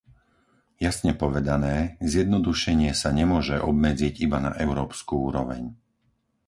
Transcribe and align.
Jasne 0.85 1.11
povedané, 1.23 1.75
zjednodušenie 2.11 2.89
sa 3.01 3.09
nemôže 3.19 3.55
obmedziť 3.69 4.13
iba 4.25 4.39
na 4.45 4.51
európsku 4.65 5.13
úroveň. 5.29 5.63